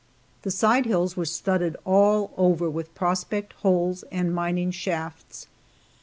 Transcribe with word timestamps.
The 0.41 0.49
side 0.49 0.87
hills 0.87 1.15
were 1.15 1.25
studded 1.27 1.77
all 1.85 2.33
over 2.35 2.67
with 2.67 2.95
prospect 2.95 3.53
holes 3.61 4.01
and 4.11 4.33
mining 4.33 4.71
shafts. 4.71 5.45